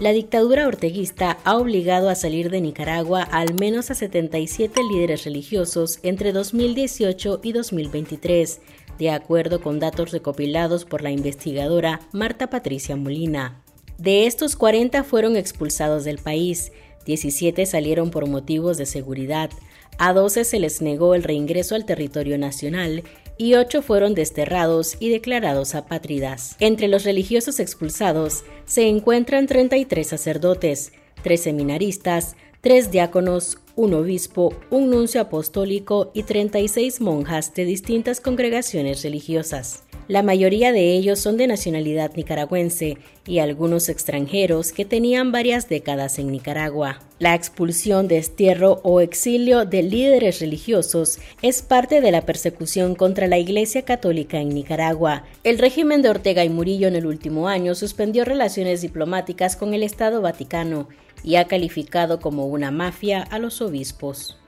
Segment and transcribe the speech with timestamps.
[0.00, 5.98] La dictadura orteguista ha obligado a salir de Nicaragua al menos a 77 líderes religiosos
[6.04, 8.60] entre 2018 y 2023,
[8.96, 13.60] de acuerdo con datos recopilados por la investigadora Marta Patricia Molina.
[13.98, 16.70] De estos 40 fueron expulsados del país,
[17.04, 19.50] 17 salieron por motivos de seguridad,
[19.98, 23.02] a 12 se les negó el reingreso al territorio nacional
[23.38, 26.56] y 8 fueron desterrados y declarados apátridas.
[26.58, 30.92] Entre los religiosos expulsados se encuentran 33 sacerdotes,
[31.22, 39.04] 3 seminaristas, 3 diáconos, un obispo, un nuncio apostólico y 36 monjas de distintas congregaciones
[39.04, 39.84] religiosas.
[40.08, 46.18] La mayoría de ellos son de nacionalidad nicaragüense y algunos extranjeros que tenían varias décadas
[46.18, 47.00] en Nicaragua.
[47.18, 53.36] La expulsión, destierro o exilio de líderes religiosos es parte de la persecución contra la
[53.36, 55.24] Iglesia Católica en Nicaragua.
[55.44, 59.82] El régimen de Ortega y Murillo en el último año suspendió relaciones diplomáticas con el
[59.82, 60.88] Estado Vaticano
[61.22, 64.38] y ha calificado como una mafia a los obispos.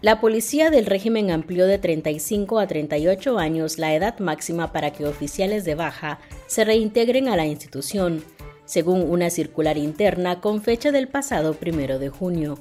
[0.00, 5.04] La policía del régimen amplió de 35 a 38 años la edad máxima para que
[5.04, 8.22] oficiales de baja se reintegren a la institución,
[8.64, 12.60] según una circular interna con fecha del pasado primero de junio.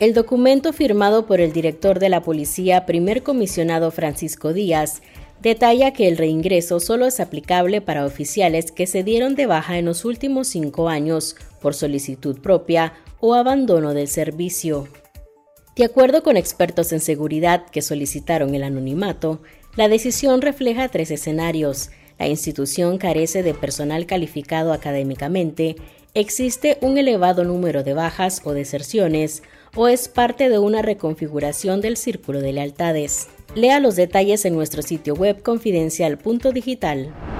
[0.00, 5.00] El documento firmado por el director de la policía, primer comisionado Francisco Díaz,
[5.40, 9.84] detalla que el reingreso solo es aplicable para oficiales que se dieron de baja en
[9.84, 14.88] los últimos cinco años por solicitud propia o abandono del servicio.
[15.76, 19.42] De acuerdo con expertos en seguridad que solicitaron el anonimato,
[19.74, 21.90] la decisión refleja tres escenarios.
[22.16, 25.74] La institución carece de personal calificado académicamente,
[26.14, 29.42] existe un elevado número de bajas o deserciones,
[29.74, 33.26] o es parte de una reconfiguración del círculo de lealtades.
[33.56, 37.33] Lea los detalles en nuestro sitio web confidencial.digital.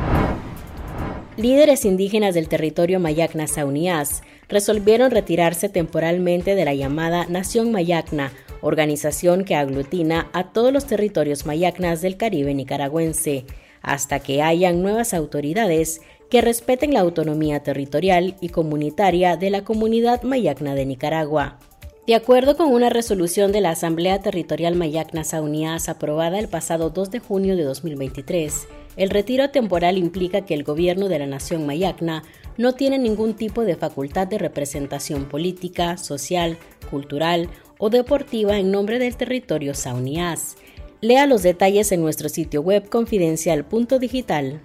[1.36, 9.44] Líderes indígenas del territorio Mayacna Saunias resolvieron retirarse temporalmente de la llamada Nación Mayacna, organización
[9.44, 13.46] que aglutina a todos los territorios mayacnas del Caribe nicaragüense,
[13.82, 20.22] hasta que hayan nuevas autoridades que respeten la autonomía territorial y comunitaria de la comunidad
[20.22, 21.58] mayacna de Nicaragua.
[22.06, 27.10] De acuerdo con una resolución de la Asamblea Territorial Mayacna Saunias aprobada el pasado 2
[27.10, 32.22] de junio de 2023, el retiro temporal implica que el gobierno de la nación mayacna
[32.56, 36.58] no tiene ningún tipo de facultad de representación política, social,
[36.90, 40.56] cultural o deportiva en nombre del territorio saunias.
[41.00, 44.60] Lea los detalles en nuestro sitio web confidencial.digital.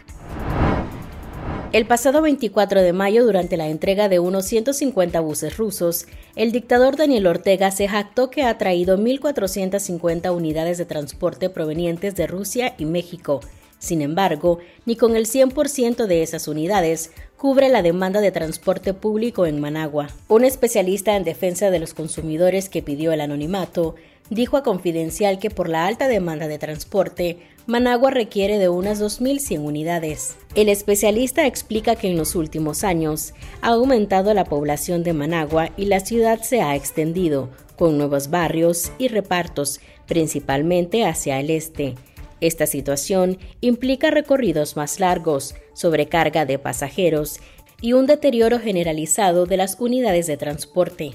[1.72, 6.96] El pasado 24 de mayo, durante la entrega de unos 150 buses rusos, el dictador
[6.96, 12.86] Daniel Ortega se jactó que ha traído 1.450 unidades de transporte provenientes de Rusia y
[12.86, 13.42] México.
[13.80, 19.46] Sin embargo, ni con el 100% de esas unidades cubre la demanda de transporte público
[19.46, 20.10] en Managua.
[20.28, 23.96] Un especialista en defensa de los consumidores que pidió el anonimato
[24.30, 29.60] dijo a Confidencial que por la alta demanda de transporte, Managua requiere de unas 2.100
[29.60, 30.36] unidades.
[30.56, 35.86] El especialista explica que en los últimos años ha aumentado la población de Managua y
[35.86, 41.96] la ciudad se ha extendido, con nuevos barrios y repartos, principalmente hacia el este.
[42.42, 47.40] Esta situación implica recorridos más largos, sobrecarga de pasajeros
[47.82, 51.14] y un deterioro generalizado de las unidades de transporte.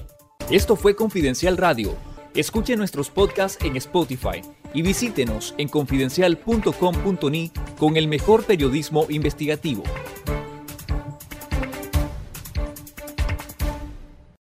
[0.49, 1.95] Esto fue Confidencial Radio.
[2.35, 4.41] Escuche nuestros podcasts en Spotify
[4.73, 9.83] y visítenos en confidencial.com.ni con el mejor periodismo investigativo.